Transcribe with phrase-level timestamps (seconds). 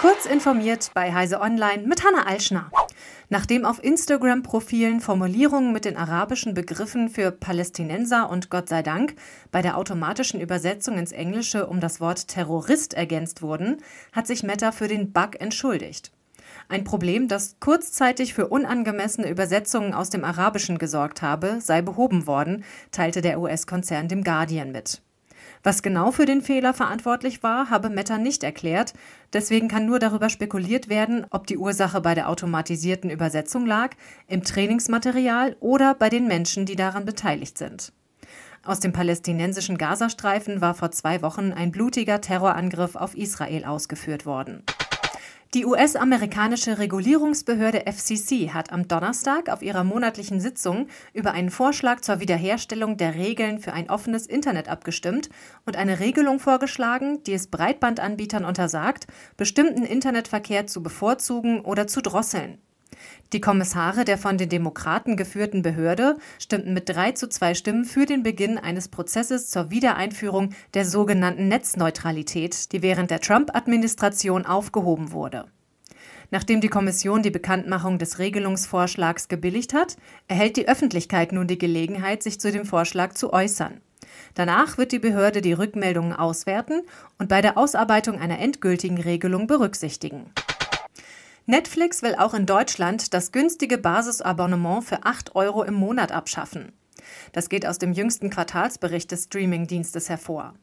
[0.00, 2.70] Kurz informiert bei Heise Online mit Hanna Alschner.
[3.28, 9.14] Nachdem auf Instagram-Profilen Formulierungen mit den arabischen Begriffen für Palästinenser und Gott sei Dank
[9.50, 13.82] bei der automatischen Übersetzung ins Englische um das Wort Terrorist ergänzt wurden,
[14.12, 16.12] hat sich Meta für den Bug entschuldigt.
[16.70, 22.64] Ein Problem, das kurzzeitig für unangemessene Übersetzungen aus dem Arabischen gesorgt habe, sei behoben worden,
[22.90, 25.02] teilte der US-Konzern dem Guardian mit.
[25.62, 28.94] Was genau für den Fehler verantwortlich war, habe Meta nicht erklärt.
[29.34, 33.90] Deswegen kann nur darüber spekuliert werden, ob die Ursache bei der automatisierten Übersetzung lag,
[34.26, 37.92] im Trainingsmaterial oder bei den Menschen, die daran beteiligt sind.
[38.62, 44.64] Aus dem palästinensischen Gazastreifen war vor zwei Wochen ein blutiger Terrorangriff auf Israel ausgeführt worden.
[45.52, 52.20] Die US-amerikanische Regulierungsbehörde FCC hat am Donnerstag auf ihrer monatlichen Sitzung über einen Vorschlag zur
[52.20, 55.28] Wiederherstellung der Regeln für ein offenes Internet abgestimmt
[55.66, 62.58] und eine Regelung vorgeschlagen, die es Breitbandanbietern untersagt, bestimmten Internetverkehr zu bevorzugen oder zu drosseln.
[63.32, 68.06] Die Kommissare der von den Demokraten geführten Behörde stimmten mit drei zu zwei Stimmen für
[68.06, 75.46] den Beginn eines Prozesses zur Wiedereinführung der sogenannten Netzneutralität, die während der Trump-Administration aufgehoben wurde.
[76.32, 79.96] Nachdem die Kommission die Bekanntmachung des Regelungsvorschlags gebilligt hat,
[80.28, 83.80] erhält die Öffentlichkeit nun die Gelegenheit, sich zu dem Vorschlag zu äußern.
[84.34, 86.82] Danach wird die Behörde die Rückmeldungen auswerten
[87.18, 90.30] und bei der Ausarbeitung einer endgültigen Regelung berücksichtigen.
[91.50, 96.70] Netflix will auch in Deutschland das günstige Basisabonnement für 8 Euro im Monat abschaffen.
[97.32, 100.54] Das geht aus dem jüngsten Quartalsbericht des Streamingdienstes hervor.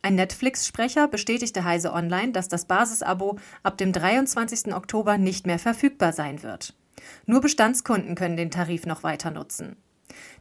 [0.00, 4.74] Ein Netflix-Sprecher bestätigte Heise Online, dass das Basisabo ab dem 23.
[4.74, 6.72] Oktober nicht mehr verfügbar sein wird.
[7.26, 9.76] Nur Bestandskunden können den Tarif noch weiter nutzen.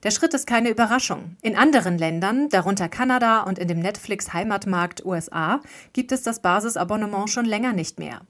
[0.04, 1.36] Der Schritt ist keine Überraschung.
[1.42, 5.60] In anderen Ländern, darunter Kanada und in dem Netflix-Heimatmarkt USA,
[5.92, 8.22] gibt es das Basisabonnement schon länger nicht mehr.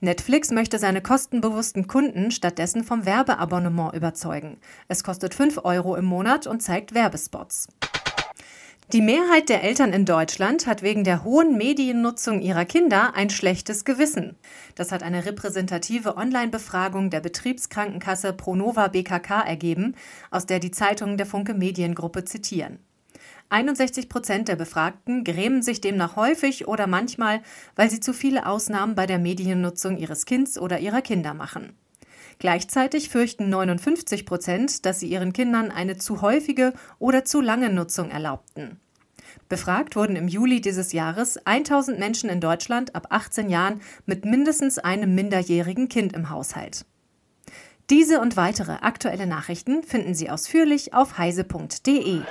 [0.00, 4.58] Netflix möchte seine kostenbewussten Kunden stattdessen vom Werbeabonnement überzeugen.
[4.88, 7.68] Es kostet 5 Euro im Monat und zeigt Werbespots.
[8.92, 13.84] Die Mehrheit der Eltern in Deutschland hat wegen der hohen Mediennutzung ihrer Kinder ein schlechtes
[13.84, 14.36] Gewissen.
[14.76, 19.96] Das hat eine repräsentative Online-Befragung der Betriebskrankenkasse Pronova BKK ergeben,
[20.30, 22.78] aus der die Zeitungen der Funke Mediengruppe zitieren.
[23.48, 27.42] 61 Prozent der Befragten grämen sich demnach häufig oder manchmal,
[27.76, 31.74] weil sie zu viele Ausnahmen bei der Mediennutzung ihres Kindes oder ihrer Kinder machen.
[32.38, 38.10] Gleichzeitig fürchten 59 Prozent, dass sie ihren Kindern eine zu häufige oder zu lange Nutzung
[38.10, 38.80] erlaubten.
[39.48, 44.78] Befragt wurden im Juli dieses Jahres 1000 Menschen in Deutschland ab 18 Jahren mit mindestens
[44.78, 46.84] einem minderjährigen Kind im Haushalt.
[47.88, 52.22] Diese und weitere aktuelle Nachrichten finden Sie ausführlich auf heise.de.